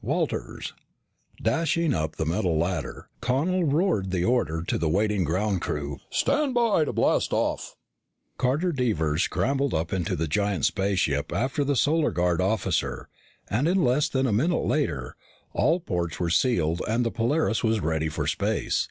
[0.00, 0.72] WALTERS
[1.42, 5.98] Dashing up the metal ladder, Connel roared the order to the waiting ground crew.
[6.08, 7.76] "Stand by to blast off."
[8.38, 13.10] Carter Devers scrambled up into the giant ship after the Solar Guard officer,
[13.50, 15.14] and in less than a minute later,
[15.52, 18.88] all ports were sealed and the Polaris was ready for space.